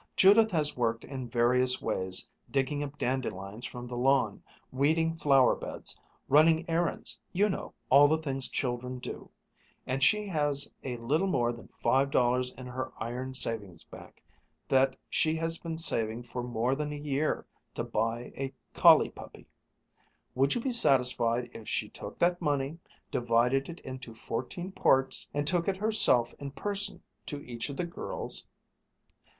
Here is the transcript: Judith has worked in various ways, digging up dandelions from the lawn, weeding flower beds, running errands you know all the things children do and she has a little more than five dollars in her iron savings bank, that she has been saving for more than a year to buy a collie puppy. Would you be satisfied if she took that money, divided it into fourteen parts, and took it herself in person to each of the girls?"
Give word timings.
Judith 0.15 0.49
has 0.49 0.75
worked 0.75 1.03
in 1.05 1.29
various 1.29 1.79
ways, 1.79 2.27
digging 2.49 2.81
up 2.81 2.97
dandelions 2.97 3.67
from 3.67 3.85
the 3.85 3.95
lawn, 3.95 4.41
weeding 4.71 5.15
flower 5.15 5.55
beds, 5.55 5.95
running 6.27 6.67
errands 6.67 7.19
you 7.33 7.47
know 7.47 7.71
all 7.91 8.07
the 8.07 8.17
things 8.17 8.49
children 8.49 8.97
do 8.97 9.29
and 9.85 10.01
she 10.01 10.25
has 10.25 10.67
a 10.83 10.97
little 10.97 11.27
more 11.27 11.53
than 11.53 11.67
five 11.77 12.09
dollars 12.09 12.51
in 12.57 12.65
her 12.65 12.91
iron 12.97 13.35
savings 13.35 13.83
bank, 13.83 14.23
that 14.67 14.95
she 15.07 15.35
has 15.35 15.59
been 15.59 15.77
saving 15.77 16.23
for 16.23 16.41
more 16.41 16.73
than 16.73 16.91
a 16.91 16.95
year 16.97 17.45
to 17.75 17.83
buy 17.83 18.31
a 18.35 18.51
collie 18.73 19.11
puppy. 19.11 19.45
Would 20.33 20.55
you 20.55 20.61
be 20.61 20.71
satisfied 20.71 21.51
if 21.53 21.69
she 21.69 21.89
took 21.89 22.17
that 22.17 22.41
money, 22.41 22.79
divided 23.11 23.69
it 23.69 23.79
into 23.81 24.15
fourteen 24.15 24.71
parts, 24.71 25.29
and 25.31 25.45
took 25.45 25.67
it 25.67 25.77
herself 25.77 26.33
in 26.39 26.49
person 26.49 27.03
to 27.27 27.43
each 27.45 27.69
of 27.69 27.77
the 27.77 27.85
girls?" 27.85 28.47